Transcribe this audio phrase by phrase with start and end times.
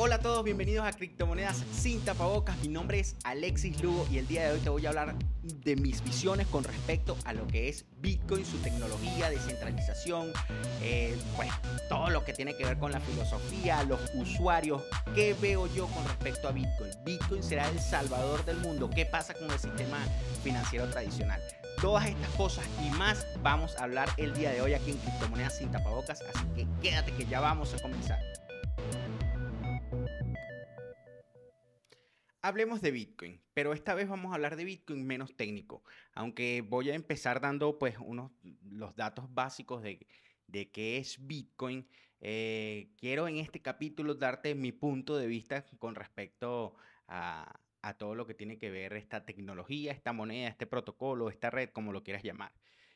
[0.00, 2.56] Hola a todos, bienvenidos a Criptomonedas sin tapabocas.
[2.58, 5.74] Mi nombre es Alexis Lugo y el día de hoy te voy a hablar de
[5.74, 10.30] mis visiones con respecto a lo que es Bitcoin, su tecnología, descentralización,
[10.82, 11.50] eh, pues
[11.88, 14.84] todo lo que tiene que ver con la filosofía, los usuarios.
[15.16, 16.92] ¿Qué veo yo con respecto a Bitcoin?
[17.04, 18.88] Bitcoin será el salvador del mundo.
[18.88, 19.98] ¿Qué pasa con el sistema
[20.44, 21.42] financiero tradicional?
[21.82, 25.58] Todas estas cosas y más vamos a hablar el día de hoy aquí en Criptomonedas
[25.58, 28.20] sin tapabocas, así que quédate que ya vamos a comenzar.
[32.40, 36.88] Hablemos de Bitcoin, pero esta vez vamos a hablar de Bitcoin menos técnico, aunque voy
[36.90, 38.30] a empezar dando pues unos
[38.62, 40.06] los datos básicos de,
[40.46, 41.88] de qué es Bitcoin.
[42.20, 46.76] Eh, quiero en este capítulo darte mi punto de vista con respecto
[47.08, 51.50] a, a todo lo que tiene que ver esta tecnología, esta moneda, este protocolo, esta
[51.50, 52.52] red, como lo quieras llamar.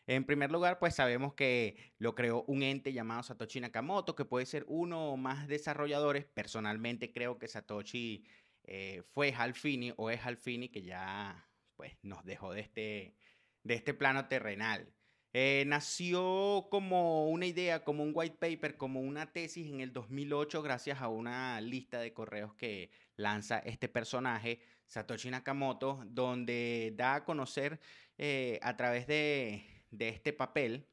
[0.06, 4.47] En primer lugar, pues sabemos que lo creó un ente llamado Satoshi Nakamoto, que puede
[4.47, 6.24] ser uno o más desarrolladores.
[6.24, 8.27] Personalmente creo que Satoshi
[8.64, 13.16] eh, fue Halfini o es Halfini que ya pues, nos dejó de este,
[13.62, 14.92] de este plano terrenal.
[15.34, 20.62] Eh, nació como una idea, como un white paper, como una tesis en el 2008
[20.62, 27.24] gracias a una lista de correos que lanza este personaje, Satoshi Nakamoto, donde da a
[27.24, 27.80] conocer
[28.19, 30.86] eh, a través de, este papel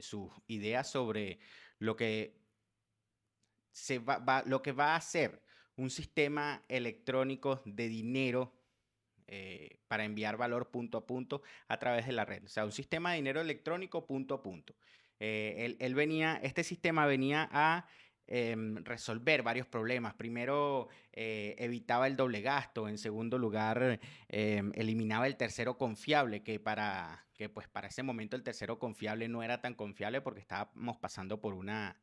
[0.00, 1.38] sus ideas sobre
[1.78, 2.40] lo que,
[3.70, 5.40] se va, lo que va a hacer
[5.80, 8.52] un sistema electrónico de dinero
[9.26, 12.44] eh, para enviar valor punto a punto a través de la red.
[12.44, 14.74] O sea, un sistema de dinero electrónico punto a punto.
[15.18, 17.86] Eh, venía, este sistema venía a
[18.26, 20.14] em, resolver varios problemas.
[20.14, 22.86] Primero, eh, evitaba el doble gasto.
[22.86, 28.36] En segundo lugar, em, eliminaba el tercero confiable, que para, que pues para ese momento
[28.36, 31.96] el tercero confiable no era tan confiable porque estábamos pasando por una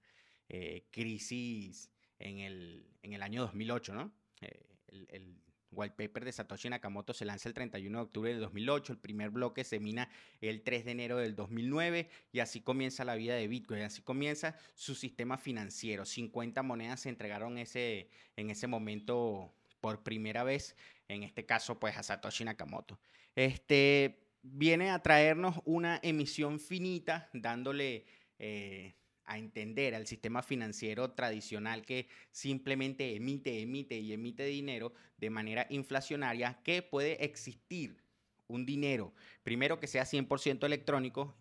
[0.92, 4.12] crisis en el, en el año 2008, ¿no?
[4.42, 5.36] Eh, el, el,
[5.72, 9.30] white paper de Satoshi Nakamoto se lanza el 31 de octubre de 2008, el primer
[9.30, 10.10] bloque se mina
[10.42, 14.56] el 3 de enero del 2009 y así comienza la vida de Bitcoin, así comienza
[14.76, 16.06] su sistema financiero.
[16.06, 20.76] 50 monedas se entregaron ese, en ese momento por primera vez,
[21.08, 23.00] en este caso pues a Satoshi Nakamoto.
[23.36, 28.06] Este viene a traernos una emisión finita dándole...
[28.40, 28.96] Eh,
[29.28, 35.68] a entender al sistema financiero tradicional que simplemente emite, emite y emite dinero de manera
[35.70, 38.02] inflacionaria, que puede existir
[38.48, 41.36] un dinero, primero que sea 100% electrónico,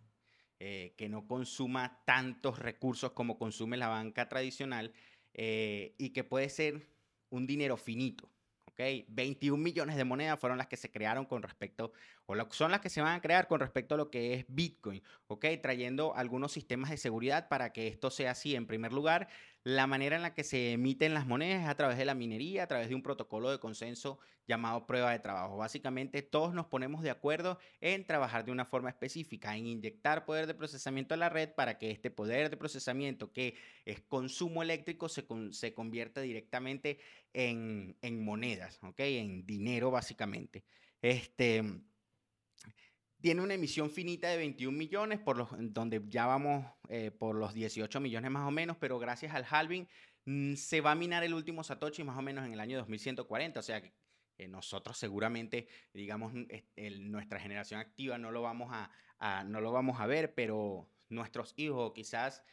[0.58, 4.92] eh, que no consuma tantos recursos como consume la banca tradicional
[5.34, 6.88] eh, y que puede ser
[7.30, 8.30] un dinero finito.
[8.76, 11.92] 21 millones de monedas fueron las que se crearon con respecto,
[12.26, 15.03] o son las que se van a crear con respecto a lo que es Bitcoin,
[15.28, 15.47] ¿ok?
[15.62, 18.56] Trayendo algunos sistemas de seguridad para que esto sea así.
[18.56, 19.28] En primer lugar,
[19.62, 22.65] la manera en la que se emiten las monedas es a través de la minería,
[22.65, 25.56] a través de un protocolo de consenso llamado prueba de trabajo.
[25.56, 30.47] Básicamente todos nos ponemos de acuerdo en trabajar de una forma específica, en inyectar poder
[30.47, 35.09] de procesamiento a la red para que este poder de procesamiento que es consumo eléctrico
[35.09, 36.98] se, se convierta directamente
[37.32, 39.00] en, en monedas, ¿ok?
[39.00, 40.65] En dinero básicamente.
[41.03, 41.62] Este
[43.26, 47.54] tiene una emisión finita de 21 millones, por los, donde ya vamos eh, por los
[47.54, 49.88] 18 millones más o menos, pero gracias al halving
[50.26, 53.59] mm, se va a minar el último Satoshi más o menos en el año 2140,
[53.59, 53.92] o sea que
[54.47, 56.34] nosotros seguramente, digamos,
[57.00, 61.94] nuestra generación activa no lo, vamos a, no lo vamos a ver, pero nuestros hijos
[61.97, 62.44] quizás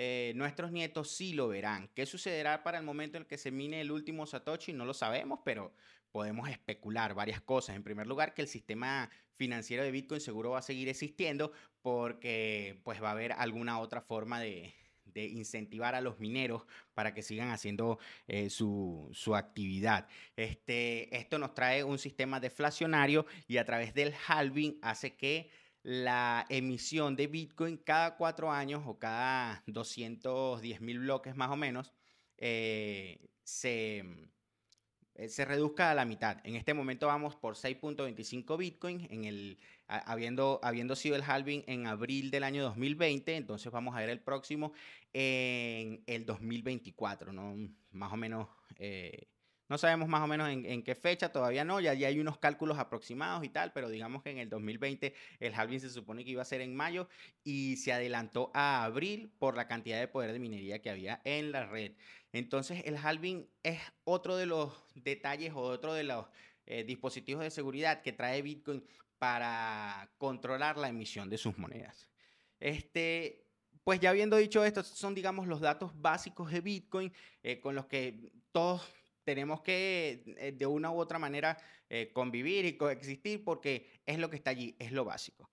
[0.00, 1.90] eh, nuestros nietos sí lo verán.
[1.92, 4.72] ¿Qué sucederá para el momento en que se mine el último Satoshi?
[4.72, 5.74] No lo sabemos, pero
[6.12, 7.74] podemos especular varias cosas.
[7.74, 11.50] En primer lugar, que el sistema financiero de Bitcoin seguro va a seguir existiendo
[11.82, 14.72] porque pues va a haber alguna otra forma de,
[15.16, 17.98] incentivar a los mineros para que sigan haciendo
[18.28, 20.06] eh, su, actividad.
[20.36, 25.50] Este, esto nos trae un sistema deflacionario y a través del halving hace que
[25.88, 31.94] la emisión de Bitcoin cada cuatro años o cada 210 mil bloques más o menos
[32.36, 34.04] eh, se
[35.18, 36.38] eh, se reduzca a la mitad.
[36.44, 39.58] En este momento vamos por 6.25 Bitcoin, en el,
[39.88, 44.20] habiendo, habiendo sido el halving en abril del año 2020, entonces vamos a ver el
[44.20, 44.72] próximo
[45.12, 47.56] en el 2024, ¿no?
[47.90, 48.46] Más o menos
[48.76, 49.26] eh,
[49.68, 52.78] no sabemos más o menos en, qué fecha, todavía no, ya, ya, hay unos cálculos
[52.78, 56.42] aproximados y tal, pero digamos que en el 2020 el halving se supone que iba
[56.42, 57.08] a ser en mayo
[57.44, 61.52] y se adelantó a abril por la cantidad de poder de minería que había en
[61.52, 61.92] la red.
[62.32, 66.26] Entonces el halving es otro de los detalles o otro de los
[66.66, 68.84] eh, dispositivos de seguridad que trae Bitcoin
[69.18, 72.08] para controlar la emisión de sus monedas.
[72.60, 73.46] Este,
[73.84, 77.12] pues ya habiendo dicho esto, son, digamos, los datos básicos de Bitcoin
[77.42, 78.82] eh, con los que todos
[79.28, 81.58] tenemos que, eh, de una u otra manera,
[81.90, 85.50] eh, convivir y coexistir porque es lo que está allí, es lo básico.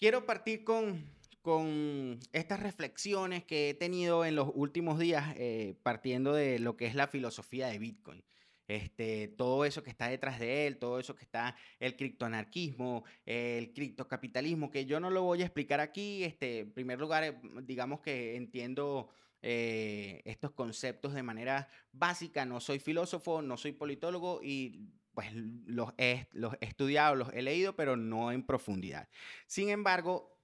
[0.00, 1.04] Quiero partir con,
[1.42, 5.36] con estas reflexiones que he tenido en los últimos días,
[5.84, 8.24] partiendo de lo que es la filosofía de Bitcoin
[8.70, 13.72] este, todo eso que está detrás de él, todo eso que está el criptoanarquismo, el
[13.72, 16.22] criptocapitalismo, que yo no lo voy a explicar aquí.
[16.24, 19.08] Este, en primer lugar, eh, digamos que entiendo
[19.42, 25.92] eh, estos conceptos de manera básica, no soy filósofo, no soy politólogo y pues los
[25.98, 29.08] he, los he estudiado, los he leído, pero no en profundidad.
[29.46, 30.38] Sin embargo,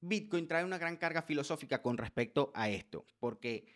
[0.00, 3.66] Bitcoin trae una gran carga filosófica con respecto a esto, porque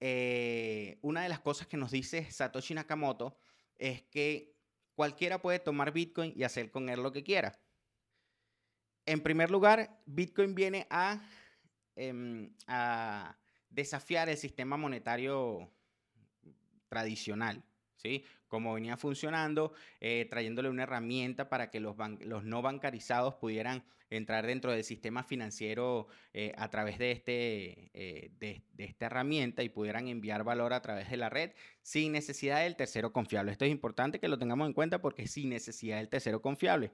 [0.00, 3.38] eh, una de las cosas que nos dice Satoshi Nakamoto
[3.76, 4.56] es que
[4.94, 7.58] cualquiera puede tomar Bitcoin y hacer con él lo que quiera.
[9.06, 11.20] En primer lugar, Bitcoin viene a,
[11.96, 13.36] em, a
[13.74, 15.70] desafiar el sistema monetario
[16.94, 17.62] tradicional,
[17.96, 18.24] ¿sí?
[18.46, 24.70] Como venía funcionando, eh, trayéndole una herramienta para que los, no bancarizados pudieran entrar dentro
[24.70, 30.44] del sistema financiero eh, a través de, este, eh, de, esta herramienta y pudieran enviar
[30.44, 31.50] valor a través de la red
[31.82, 33.50] sin necesidad del tercero confiable.
[33.50, 36.92] Esto es importante que lo tengamos en cuenta porque sin necesidad del tercero confiable.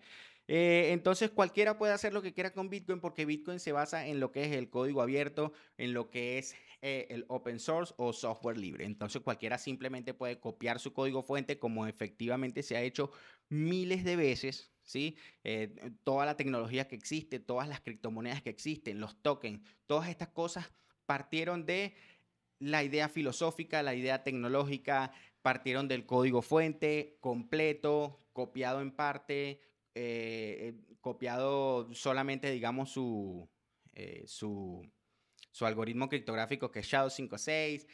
[0.52, 4.32] Entonces cualquiera puede hacer lo que quiera con Bitcoin porque Bitcoin se basa en lo
[4.32, 8.84] que es el código abierto, en lo que es el open source o software libre.
[8.84, 13.10] Entonces cualquiera simplemente puede copiar su código fuente como efectivamente se ha hecho
[13.48, 15.16] miles de veces ¿sí?
[15.44, 20.28] Eh, toda la tecnología que existe, todas las criptomonedas que existen, los tokens, todas estas
[20.28, 20.72] cosas
[21.06, 21.94] partieron de
[22.58, 25.12] la idea filosófica, la idea tecnológica,
[25.42, 29.60] partieron del código fuente completo, copiado en parte,
[29.94, 33.48] eh, eh, copiado solamente, digamos, su,
[34.26, 34.84] su,
[35.50, 37.86] su, algoritmo criptográfico que es SHA-256,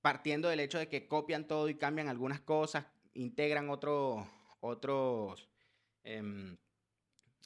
[0.00, 4.26] partiendo del hecho de que copian todo y cambian algunas cosas, integran otro,
[4.60, 5.48] otros,
[6.04, 6.56] em,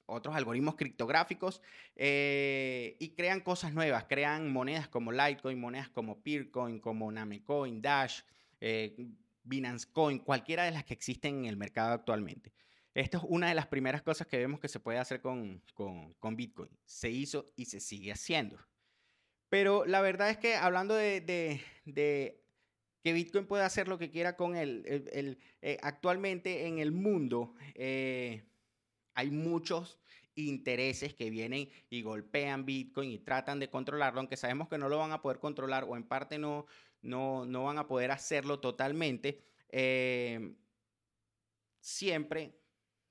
[0.07, 1.61] otros algoritmos criptográficos
[1.97, 8.21] eh, y crean cosas nuevas, crean monedas como Litecoin, monedas como Peercoin, como Namecoin, Dash,
[8.61, 8.95] eh,
[9.43, 12.53] Binance Coin, cualquiera de las que existen en el mercado actualmente.
[12.97, 15.63] Esto es una de las primeras cosas que vemos que se puede hacer con,
[16.33, 16.71] Bitcoin.
[16.87, 18.59] Se hizo y se sigue haciendo.
[19.51, 21.23] Pero la verdad es que hablando de
[23.07, 24.83] que Bitcoin puede hacer lo que quiera con él.
[25.63, 28.43] Eh, actualmente en el mundo eh,
[29.15, 30.01] hay muchos
[30.35, 34.99] intereses que vienen y golpean Bitcoin y tratan de controlarlo, aunque sabemos que no lo
[34.99, 36.67] van a poder controlar o en parte no,
[37.03, 39.41] no, no van a poder hacerlo totalmente.
[39.69, 40.57] Eh,
[41.79, 42.59] siempre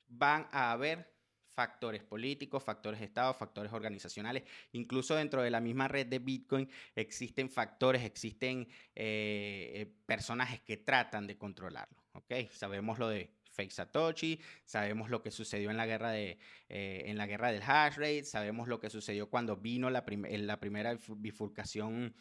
[0.08, 1.16] van a haber
[1.56, 4.44] factores políticos, factores de Estado, factores organizacionales.
[4.74, 10.78] Incluso dentro de la misma red de Bitcoin existen factores, existen eh, eh, personajes que
[10.78, 12.04] tratan de controlarlo.
[12.14, 12.34] ¿ok?
[12.52, 16.38] Sabemos lo de fake Satoshi, sabemos lo que sucedió en la guerra, de,
[16.68, 20.60] eh, en la guerra del hash rate, sabemos lo que sucedió cuando vino la, la
[20.60, 22.14] primera bifurcación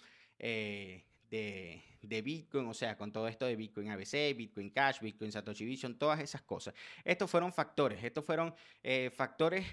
[1.31, 1.83] de,
[2.23, 6.21] Bitcoin, o sea, con todo esto de Bitcoin ABC, Bitcoin Cash, Bitcoin Satoshi Vision, todas
[6.21, 6.75] esas cosas.
[7.05, 9.67] Estos fueron factores, estos fueron eh, factores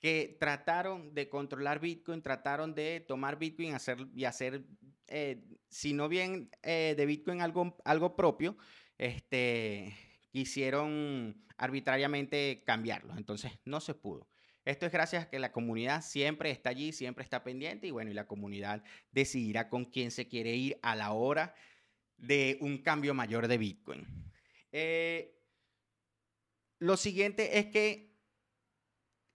[0.00, 4.64] que trataron de controlar Bitcoin, trataron de tomar Bitcoin hacer, y hacer,
[5.08, 8.56] eh, si no bien eh, de Bitcoin algo, algo propio,
[8.98, 9.96] este,
[10.30, 13.16] quisieron arbitrariamente cambiarlo.
[13.16, 14.26] Entonces no se pudo.
[14.64, 18.10] Esto es gracias a que la comunidad siempre está allí, siempre está pendiente y bueno,
[18.10, 21.54] y la comunidad decidirá con quién se quiere ir a la hora
[22.16, 24.06] de un cambio mayor de Bitcoin.
[24.72, 25.38] Eh,
[26.78, 28.14] lo siguiente es que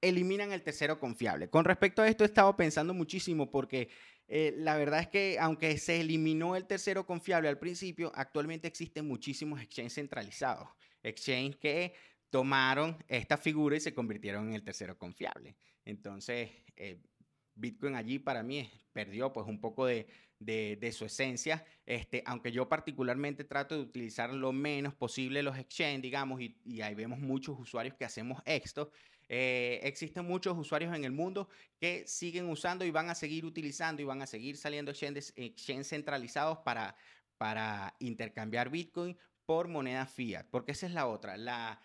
[0.01, 1.49] eliminan el tercero confiable.
[1.49, 3.89] Con respecto a esto he estado pensando muchísimo porque
[4.27, 9.07] eh, la verdad es que aunque se eliminó el tercero confiable al principio, actualmente existen
[9.07, 10.69] muchísimos exchanges centralizados.
[11.01, 11.93] Exchange que
[12.29, 15.55] tomaron esta figura y se convirtieron en el tercero confiable.
[15.85, 17.01] Entonces, eh,
[17.55, 20.07] Bitcoin allí para mí perdió pues un poco de,
[20.93, 26.41] su esencia, este, aunque yo particularmente trato de utilizar lo menos posible los exchanges, digamos,
[26.41, 28.91] y, ahí vemos muchos usuarios que hacemos esto.
[29.27, 34.01] Eh, existen muchos usuarios en el mundo que siguen usando y van a seguir utilizando
[34.01, 35.33] y van a seguir saliendo exchanges,
[35.87, 36.95] centralizados para,
[37.37, 41.79] para intercambiar Bitcoin por moneda fiat, porque esa es la otra, la,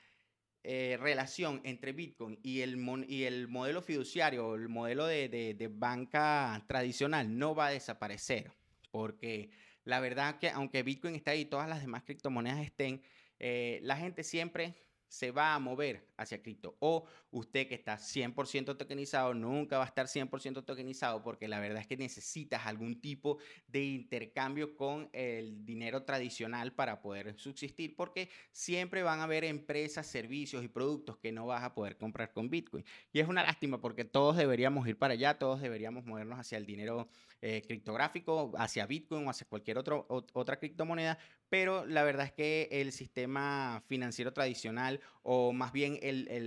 [0.67, 7.37] eh, relación entre Bitcoin y el, y el modelo fiduciario, el modelo de, banca tradicional,
[7.39, 8.51] no va a desaparecer.
[8.91, 9.51] Porque
[9.85, 13.03] la verdad que aunque Bitcoin está ahí y todas las demás criptomonedas estén,
[13.39, 14.75] eh, la gente siempre
[15.07, 16.77] se va a mover hacia cripto.
[16.81, 21.81] O usted que está 100% tokenizado nunca va a estar 100% tokenizado porque la verdad
[21.81, 28.29] es que necesitas algún tipo de intercambio con el dinero tradicional para poder subsistir porque
[28.53, 32.49] siempre van a haber empresas, servicios y productos que no vas a poder comprar con
[32.49, 32.85] Bitcoin.
[33.13, 36.67] Y es una lástima porque todos deberíamos ir para allá, todos deberíamos movernos hacia el
[36.67, 37.09] dinero
[37.43, 42.69] eh, criptográfico, hacia Bitcoin o hacia cualquier otro, otra criptomoneda, pero la verdad es que
[42.71, 45.99] el sistema financiero tradicional o más bien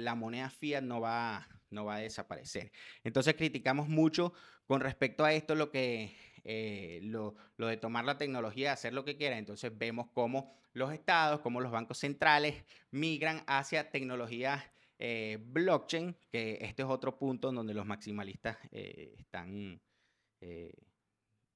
[0.03, 2.71] la moneda fiat no va, no va a desaparecer.
[3.03, 4.33] Entonces criticamos mucho
[4.65, 6.15] con respecto a esto lo que...
[6.49, 9.37] Eh, lo, de tomar la tecnología, hacer lo que quiera.
[9.37, 14.63] Entonces vemos cómo los estados, cómo los bancos centrales migran hacia tecnologías
[14.97, 19.81] eh, blockchain, que este es otro punto donde los maximalistas eh, están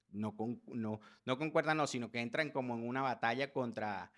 [0.10, 0.36] no,
[0.68, 4.12] no, no concuerdan, no, sino que entran como en una batalla contra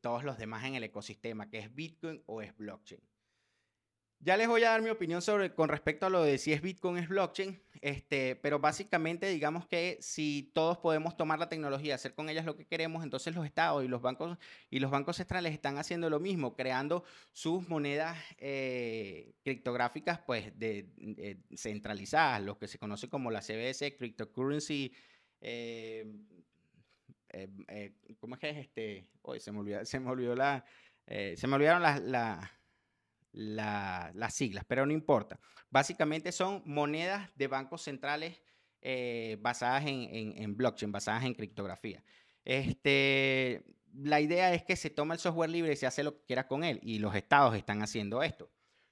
[0.00, 3.00] todos los demás en el ecosistema, que es Bitcoin o es blockchain.
[4.22, 6.60] Ya les voy a dar mi opinión sobre con respecto a lo de si es
[6.60, 12.14] Bitcoin es blockchain, este, pero básicamente digamos que si todos podemos tomar la tecnología, hacer
[12.14, 14.36] con ellas lo que queremos, entonces los estados y los bancos
[14.68, 20.52] y los bancos centrales están haciendo lo mismo, creando sus monedas eh, criptográficas, pues
[21.56, 24.92] centralizadas, lo que se conoce como la CBS, Cryptocurrency
[25.40, 26.04] eh,
[27.32, 29.08] eh, ¿Cómo es que es este?
[29.22, 30.62] Hoy se me olvidó, se me olvidó la.
[31.06, 32.59] se me olvidaron las,
[33.32, 35.38] las siglas, pero no importa.
[35.70, 38.40] Básicamente son monedas de bancos centrales
[39.40, 42.02] basadas en, blockchain, basadas en criptografía.
[42.44, 46.24] Este, la idea es que se toma el software libre y se hace lo que
[46.24, 48.50] quiera con él, y los estados están haciendo esto.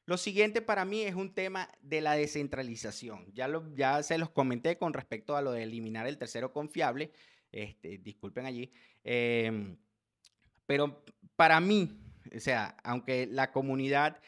[0.08, 3.30] Lo siguiente para mí es un tema de la descentralización.
[3.34, 7.12] Ya, ya se los comenté con respecto a lo de eliminar el tercero confiable.
[7.52, 8.72] Este, disculpen allí.
[9.04, 9.76] Em,
[10.64, 11.04] pero
[11.36, 12.00] para mí,
[12.34, 14.20] o sea, aunque la comunidad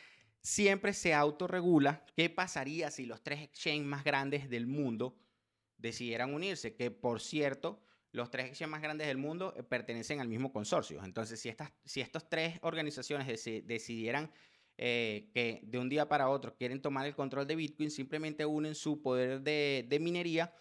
[0.42, 5.16] siempre se autorregula, ¿qué pasaría si los tres exchanges más grandes del mundo
[5.78, 6.74] decidieran unirse?
[6.74, 7.80] Que por cierto,
[8.12, 11.02] los tres exchanges más grandes del mundo eh, pertenecen al mismo consorcio.
[11.04, 14.30] Entonces, si, estas, si estas tres organizaciones decidieran
[14.78, 18.74] eh, que de un día para otro quieren tomar el control de Bitcoin, simplemente unen
[18.74, 20.54] su poder de, minería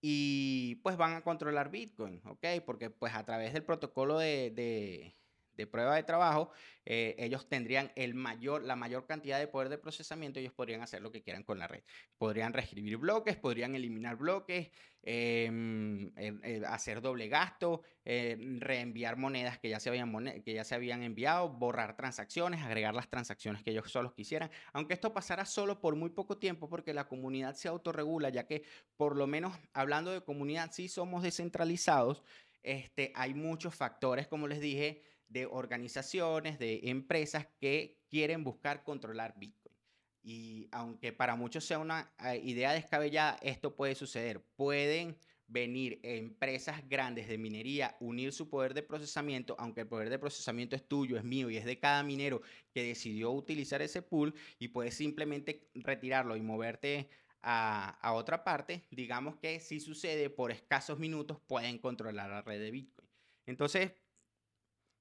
[0.00, 2.46] y pues van a controlar Bitcoin, ¿ok?
[2.64, 5.19] Porque pues a través del protocolo de
[5.66, 6.50] prueba de trabajo,
[6.84, 11.02] eh, ellos tendrían el mayor, la mayor cantidad de poder de procesamiento, ellos podrían hacer
[11.02, 11.82] lo que quieran con la red.
[12.18, 14.70] Podrían reescribir bloques, podrían eliminar bloques,
[15.02, 20.74] em, eh, hacer doble gasto, eh, reenviar monedas que ya, se habían que ya se
[20.74, 25.80] habían enviado, borrar transacciones, agregar las transacciones que ellos solos quisieran, aunque esto pasara solo
[25.80, 28.64] por muy poco tiempo porque la comunidad se autorregula, ya que
[28.96, 32.22] por lo menos hablando de comunidad sí somos descentralizados,
[32.62, 39.34] este, hay muchos factores, como les dije, de organizaciones, de empresas que quieren buscar controlar
[39.38, 39.74] Bitcoin.
[40.22, 44.42] Y aunque para muchos sea una eh, idea descabellada, esto puede suceder.
[44.56, 50.18] Pueden venir empresas grandes de minería, unir su poder de procesamiento, aunque el poder de
[50.18, 54.34] procesamiento es tuyo, es mío y es de cada minero que decidió utilizar ese pool
[54.58, 57.08] y puedes simplemente retirarlo y moverte
[57.42, 62.60] a, a, otra parte, digamos que si sucede por escasos minutos pueden controlar la red
[62.60, 63.08] de Bitcoin.
[63.46, 63.92] Entonces,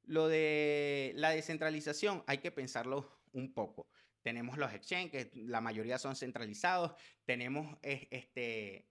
[0.09, 3.87] lo de la descentralización hay que pensarlo un poco.
[4.23, 6.93] Tenemos los exchanges, que la mayoría son centralizados.
[7.25, 8.87] Tenemos este,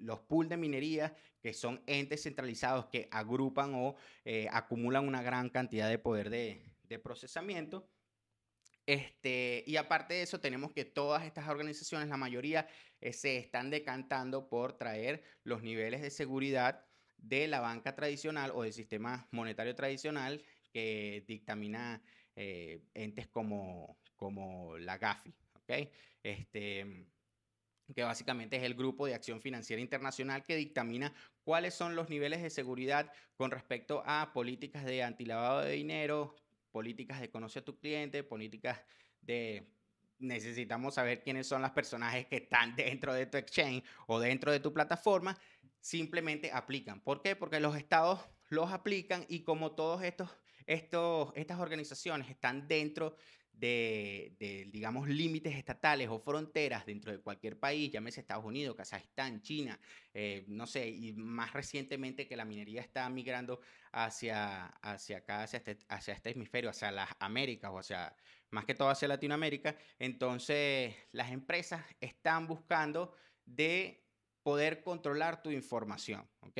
[0.00, 5.50] los pools de minería, que son entes centralizados que agrupan o eh, acumulan una gran
[5.50, 7.86] cantidad de poder de, procesamiento.
[8.86, 12.66] Este, y aparte de eso, tenemos que todas estas organizaciones, la mayoría,
[13.02, 16.87] eh, se están decantando por traer los niveles de seguridad
[17.18, 22.02] de la banca tradicional o del sistema monetario tradicional que dictamina
[22.36, 25.90] eh, entes como, como la GAFI, ¿okay?
[26.22, 27.06] este,
[27.94, 32.42] que básicamente es el Grupo de Acción Financiera Internacional que dictamina cuáles son los niveles
[32.42, 36.36] de seguridad con respecto a políticas de antilavado de dinero,
[36.70, 38.80] políticas de conocer a tu cliente, políticas
[39.20, 39.74] de
[40.18, 44.60] necesitamos saber quiénes son los personajes que están dentro de tu exchange o dentro de
[44.60, 45.38] tu plataforma
[45.80, 47.00] simplemente aplican.
[47.00, 47.36] ¿Por qué?
[47.36, 50.30] Porque los estados los aplican y como todos estos,
[50.66, 53.16] estos estas organizaciones están dentro
[53.58, 59.78] de, digamos, límites estatales o fronteras dentro de cualquier país, llámese Estados Unidos, Kazajistán, China,
[60.14, 65.56] eh, no sé, y más recientemente que la minería está migrando hacia, hacia acá, hacia
[65.58, 68.14] este, hacia este hemisferio, hacia las Américas o hacia,
[68.50, 73.12] más que todo hacia Latinoamérica, entonces las empresas están buscando
[73.44, 74.07] de
[74.48, 76.58] poder controlar tu información, ¿ok?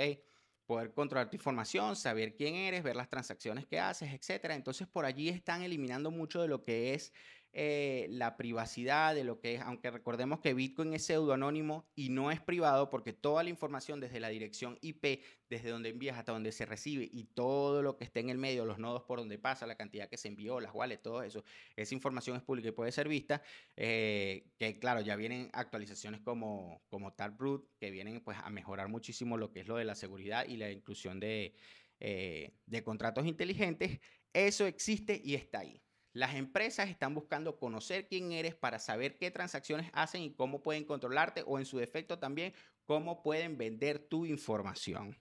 [0.67, 4.51] poder controlar tu información, saber quién eres, ver las transacciones que haces, etc.
[4.51, 7.15] Entonces por allí están eliminando mucho de lo que es
[7.53, 12.31] eh, la privacidad de lo que es, aunque recordemos que Bitcoin es pseudoanónimo y no
[12.31, 16.53] es privado porque toda la información desde la dirección IP, desde donde envías hasta donde
[16.53, 19.67] se recibe y todo lo que esté en el medio, los nodos por donde pasa,
[19.67, 21.43] la cantidad que se envió, las wallets, todo eso,
[21.75, 23.43] esa información es pública y puede ser vista,
[23.77, 29.37] eh, que claro, ya vienen actualizaciones como, como Taproot, que vienen pues a mejorar muchísimo
[29.39, 31.55] lo que es lo de la seguridad y la inclusión de,
[32.01, 34.01] eh, de contratos inteligentes,
[34.33, 35.83] eso existe y está ahí.
[36.13, 40.85] Las empresas están buscando conocer quién eres para saber qué transacciones hacen y cómo pueden
[40.85, 42.55] controlarte o en su defecto también
[42.87, 45.17] cómo pueden vender tu información.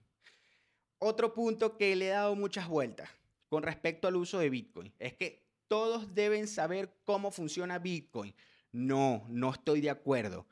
[0.98, 3.10] Otro punto que le he dado muchas vueltas
[3.48, 8.34] con respecto al uso de Bitcoin es que todos deben saber cómo funciona Bitcoin.
[8.72, 10.46] No, no estoy de acuerdo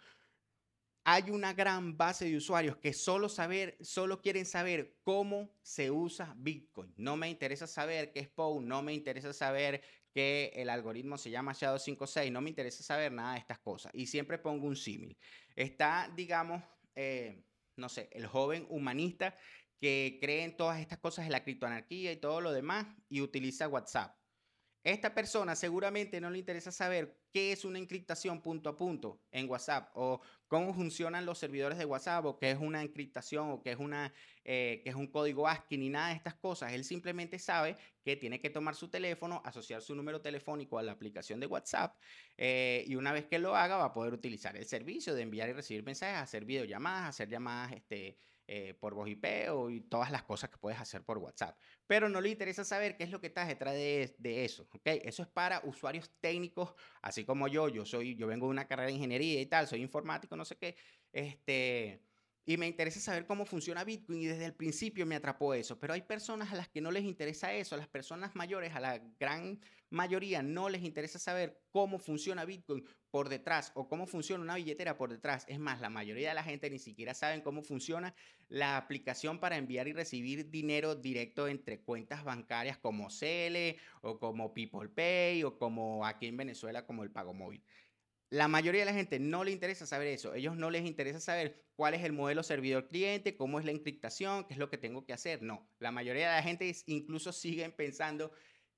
[1.09, 6.35] hay una gran base de usuarios que solo, saber, solo quieren saber cómo se usa
[6.37, 6.93] Bitcoin.
[6.97, 9.83] No me interesa saber qué es POW, no me interesa saber
[10.17, 13.93] que el algoritmo se llama Shadow56, no me interesa saber nada de estas cosas.
[13.95, 15.19] Y siempre pongo un símil.
[15.55, 16.63] Está, digamos,
[16.95, 17.45] eh,
[17.77, 19.37] no sé, el joven humanista
[19.79, 23.69] que cree en todas estas cosas de la criptoanarquía y todo lo demás y utiliza
[23.69, 24.17] WhatsApp.
[24.87, 29.51] Esta persona seguramente no le interesa saber qué es una encriptación punto a punto en
[29.51, 33.73] WhatsApp o cómo funcionan los servidores de WhatsApp o qué es una encriptación o qué
[33.73, 34.15] es, una,
[34.45, 36.73] eh, es un código ASCII ni nada de estas cosas.
[36.73, 40.93] Él simplemente sabe que tiene que tomar su teléfono, asociar su número telefónico a la
[40.93, 41.99] aplicación de WhatsApp
[42.37, 45.49] eh, y una vez que lo haga va a poder utilizar el servicio de enviar
[45.49, 50.11] y recibir mensajes, hacer videollamadas, hacer llamadas este, eh, por voz IP o y todas
[50.11, 51.59] las cosas que puedes hacer por WhatsApp.
[51.87, 54.69] Pero no le interesa saber qué es lo que está detrás de, de eso.
[54.73, 55.01] ¿okay?
[55.05, 57.69] Eso es para usuarios técnicos, así como yo.
[57.69, 60.57] Yo, soy, yo vengo de una carrera de ingeniería y tal, soy informático, no sé
[60.57, 60.77] qué.
[61.13, 62.06] Este,
[62.49, 65.81] y me interesa saber cómo funciona Bitcoin y desde el principio me atrapó eso.
[65.81, 68.81] Pero hay personas a las que no les interesa eso, a las personas mayores, a
[68.81, 69.61] la gran
[69.91, 74.97] mayoría no les interesa saber cómo funciona Bitcoin por detrás o cómo funciona una billetera
[74.97, 75.45] por detrás.
[75.49, 78.15] Es más, la mayoría de la gente ni siquiera saben cómo funciona
[78.49, 84.55] la aplicación para enviar y recibir dinero directo entre cuentas bancarias como Cele o como
[84.55, 87.63] People Pay o como aquí en Venezuela como el pago móvil.
[88.37, 90.35] La mayoría de la gente no le interesa saber eso.
[90.35, 94.53] Ellos no les interesa saber cuál es el modelo servidor-cliente, cómo es la encriptación, qué
[94.53, 95.41] es lo que tengo que hacer.
[95.41, 98.33] No, la mayoría de la gente incluso siguen pensando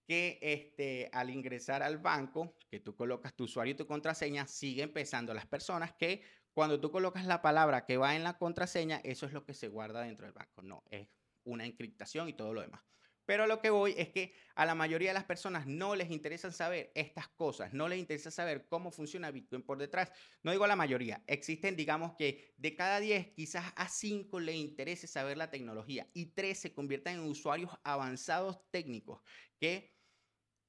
[0.06, 4.92] que este, al ingresar al banco, que tú colocas tu usuario y tu contraseña, siguen
[4.92, 9.26] pensando las personas que cuando tú colocas la palabra que va en la contraseña, eso
[9.26, 10.62] es lo que se guarda dentro del banco.
[10.62, 11.08] No, es
[11.42, 12.80] una encriptación y todo lo demás.
[13.28, 16.50] Pero lo que voy es que a la mayoría de las personas no les interesa
[16.50, 20.10] saber estas cosas, no les interesa saber cómo funciona Bitcoin por detrás.
[20.42, 24.54] No digo a la mayoría, existen, digamos que de cada 10, quizás a 5 le
[24.54, 29.20] interese saber la tecnología y 3 se conviertan en usuarios avanzados técnicos
[29.60, 29.98] que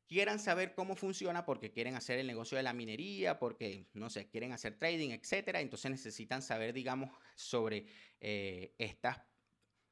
[0.09, 4.27] quieran saber cómo funciona porque quieren hacer el negocio de la minería, porque, no sé,
[4.27, 5.61] quieren hacer trading, etcétera.
[5.61, 7.85] Entonces necesitan saber, digamos, sobre
[8.19, 9.28] eh, estas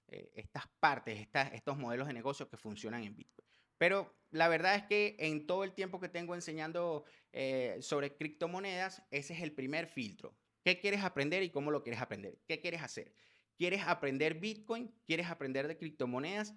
[0.08, 3.48] eh, estas partes, estos modelos de negocio que funcionan en Bitcoin.
[3.78, 9.04] Pero la verdad es que en todo el tiempo que tengo enseñando eh, sobre criptomonedas,
[9.12, 10.36] ese es el primer filtro.
[10.64, 12.40] ¿Qué quieres aprender y cómo lo quieres aprender?
[12.48, 13.14] ¿Qué quieres hacer?
[13.58, 14.94] ¿Quieres aprender Bitcoin?
[15.06, 16.56] ¿Quieres aprender de criptomonedas?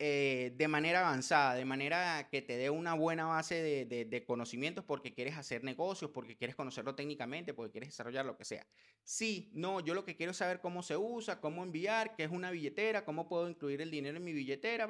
[0.00, 5.12] Eh, de manera avanzada, de manera que te dé una buena base de, conocimientos porque
[5.12, 8.64] quieres hacer negocios, porque quieres conocerlo técnicamente, porque quieres desarrollar lo que sea.
[9.02, 12.30] Sí, no, yo lo que quiero es saber cómo se usa, cómo enviar, qué es
[12.30, 14.86] una billetera, cómo puedo incluir el dinero en mi billetera,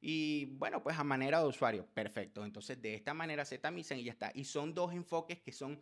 [0.00, 1.86] y bueno, pues a manera de usuario.
[1.92, 4.32] Perfecto, entonces de esta manera se tamizan y ya está.
[4.34, 5.78] Y son dos enfoques que son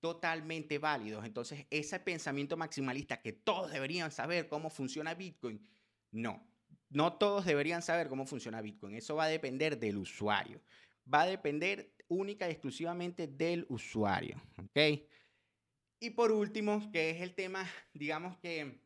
[0.00, 1.24] totalmente válidos.
[1.24, 5.66] Entonces, ese pensamiento maximalista que todos deberían saber cómo funciona Bitcoin,
[6.10, 6.53] no,
[6.94, 8.94] no todos deberían saber cómo funciona Bitcoin.
[8.94, 10.62] Eso va a depender del usuario.
[11.12, 14.40] Va a depender única y exclusivamente del usuario.
[14.58, 15.00] ¿Ok?
[15.98, 18.80] Y por último, que es el tema, digamos que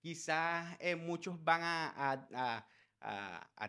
[0.00, 2.66] quizás eh, muchos van a,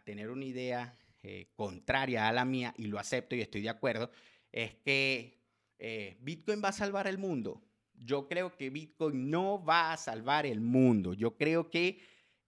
[0.04, 4.10] tener una idea eh, contraria a la mía y lo acepto y estoy de acuerdo,
[4.52, 5.40] es que
[5.78, 7.62] eh, Bitcoin va a salvar el mundo.
[7.94, 11.14] Yo creo que Bitcoin no va a salvar el mundo.
[11.14, 12.00] Yo creo que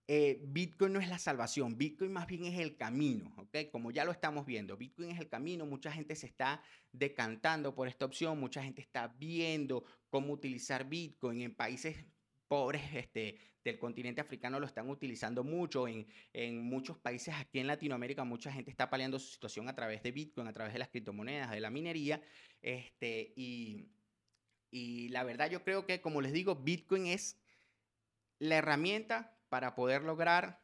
[0.07, 3.71] eh, Bitcoin no es la salvación, Bitcoin más bien es el camino, ¿ok?
[3.71, 7.87] Como ya lo estamos viendo, Bitcoin es el camino, mucha gente se está decantando por
[7.87, 12.05] esta opción, mucha gente está viendo cómo utilizar Bitcoin en países
[12.47, 17.65] pobres este, del continente africano lo están utilizando mucho, en, en muchos países aquí en
[17.65, 20.89] Latinoamérica mucha gente está paliando su situación a través de Bitcoin, a través de las
[20.89, 22.21] criptomonedas, de la minería,
[22.61, 23.87] este, y,
[24.69, 27.39] y la verdad yo creo que, como les digo, Bitcoin es
[28.37, 30.61] la herramienta para poder lograr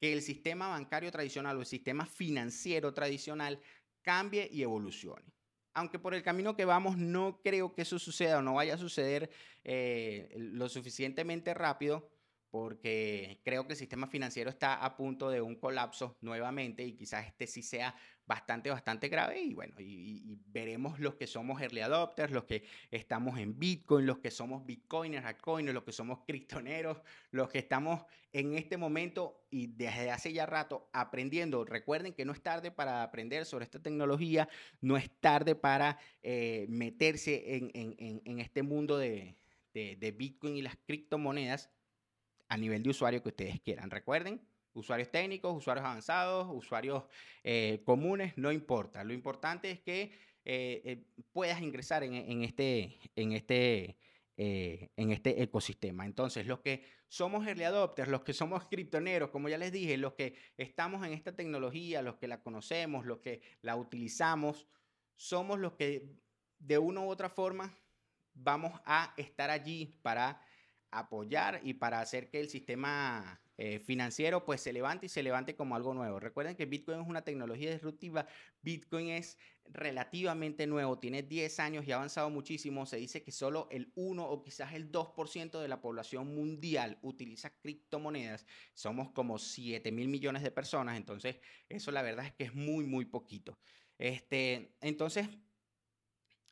[0.00, 3.60] que el sistema bancario tradicional o el sistema financiero tradicional
[4.02, 5.34] cambie y evolucione.
[5.74, 8.78] Aunque por el camino que vamos no creo que eso suceda o no vaya a
[8.78, 9.30] suceder
[9.64, 12.10] eh, lo suficientemente rápido,
[12.50, 17.26] porque creo que el sistema financiero está a punto de un colapso nuevamente y quizás
[17.26, 17.94] este sí sea
[18.28, 23.38] bastante, bastante grave y bueno, y, veremos los que somos early adopters, los que estamos
[23.38, 26.98] en Bitcoin, los que somos Bitcoiners, altcoiners, los que somos criptoneros,
[27.30, 31.64] los que estamos en este momento y desde hace ya rato aprendiendo.
[31.64, 34.48] Recuerden que no es tarde para aprender sobre esta tecnología,
[34.82, 39.36] no es tarde para eh, meterse en, este mundo de
[40.16, 41.70] Bitcoin y las criptomonedas
[42.48, 43.90] a nivel de usuario que ustedes quieran.
[43.90, 44.40] Recuerden,
[44.78, 47.04] usuarios técnicos, usuarios avanzados, usuarios
[47.42, 49.04] eh, comunes, no importa.
[49.04, 50.12] Lo importante es que
[50.44, 53.98] eh, eh, puedas ingresar en, este, en, este,
[54.36, 56.06] en este ecosistema.
[56.06, 60.14] Entonces, los que somos early adopters, los que somos criptoneros, como ya les dije, los
[60.14, 64.66] que estamos en esta tecnología, los que la conocemos, los que la utilizamos,
[65.16, 66.08] somos los que
[66.58, 67.76] de una u otra forma
[68.34, 70.40] vamos a estar allí para
[70.90, 75.56] apoyar y para hacer que el sistema eh, financiero pues se levante y se levante
[75.56, 76.20] como algo nuevo.
[76.20, 78.26] Recuerden que Bitcoin es una tecnología disruptiva,
[78.62, 82.86] Bitcoin es relativamente nuevo, tiene 10 años y ha avanzado muchísimo.
[82.86, 87.50] Se dice que solo el 1 o quizás el 2% de la población mundial utiliza
[87.58, 88.46] criptomonedas.
[88.74, 92.86] Somos como 7 mil millones de personas, entonces eso la verdad es que es muy,
[92.86, 93.58] muy poquito.
[93.98, 95.28] Este, entonces,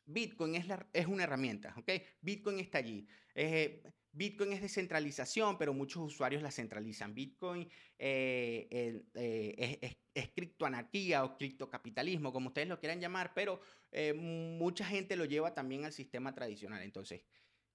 [0.05, 1.89] Bitcoin es, es una herramienta, ¿ok?
[2.21, 3.07] Bitcoin está allí.
[3.33, 3.83] Eh,
[4.17, 7.13] Bitcoin es descentralización, pero muchos usuarios la centralizan.
[7.13, 14.85] Bitcoin eh, eh, es, criptoanarquía o criptocapitalismo, como ustedes lo quieran llamar, pero eh, mucha
[14.85, 16.81] gente lo lleva también al sistema tradicional.
[16.81, 17.21] Entonces,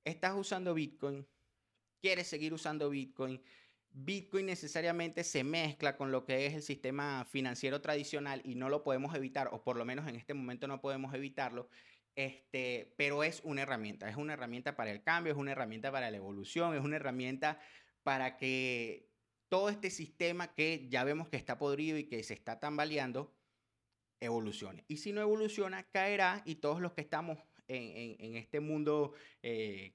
[0.04, 1.24] estás usando Bitcoin,
[2.00, 3.40] quieres seguir usando Bitcoin.
[3.92, 8.82] Bitcoin necesariamente se mezcla con lo que es el sistema financiero tradicional y no lo
[8.82, 11.68] podemos evitar, o por lo menos en este momento no podemos evitarlo.
[12.14, 16.10] Este, pero es una herramienta, es una herramienta para el cambio, es una herramienta para
[16.10, 17.58] la evolución, es una herramienta
[18.02, 19.08] para que
[19.48, 23.34] todo este sistema que ya vemos que está podrido y que se está tambaleando,
[24.20, 24.84] evolucione.
[24.88, 29.94] Y si no evoluciona, caerá y todos los que estamos en, este mundo eh,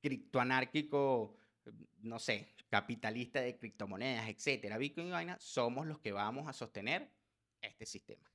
[0.00, 1.36] criptoanárquico,
[2.00, 7.08] no sé, capitalista de criptomonedas, etcétera, Bitcoin y vaina, somos los que vamos a sostener
[7.60, 8.31] este sistema.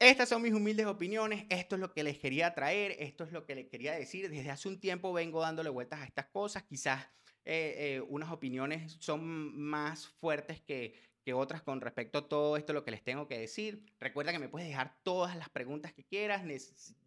[0.00, 3.46] Estas son mis humildes opiniones, esto es lo que les quería traer, esto es lo
[3.46, 4.28] que les quería decir.
[4.28, 7.06] Desde hace un tiempo vengo dándole vueltas a estas cosas, quizás
[7.44, 10.94] eh, eh, unas opiniones son más fuertes que,
[11.32, 13.82] otras con respecto a todo esto, lo que les tengo que decir.
[13.98, 16.42] Recuerda que me puedes dejar todas las preguntas que quieras,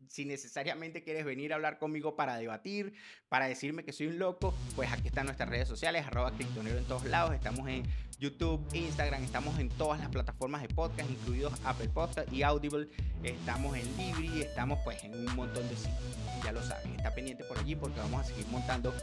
[0.08, 2.94] si necesariamente quieres venir a hablar conmigo para debatir,
[3.30, 6.86] para decirme que soy un loco, pues aquí están nuestras redes sociales, arroba criptonero en
[6.86, 7.84] todos lados, estamos en
[8.20, 12.88] YouTube, Instagram, estamos en todas las plataformas de podcast, incluidos Apple Podcast y Audible,
[13.24, 15.94] estamos en Libri, estamos pues en un montón de sitios,
[16.44, 18.94] ya lo saben, está pendiente por allí porque vamos a seguir montando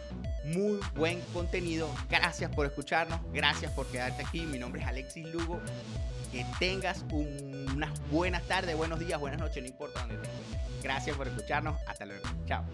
[0.44, 1.88] muy buen contenido.
[2.10, 4.42] Gracias por escucharnos, gracias por quedarte aquí.
[4.42, 5.60] Mi nombre es Alexis Lugo.
[6.30, 10.82] Que tengas unas buenas tardes, buenos días, buenas noches, no importa dónde te encuentres.
[10.82, 11.80] Gracias por escucharnos.
[11.86, 12.24] Hasta luego.
[12.46, 12.64] Chao.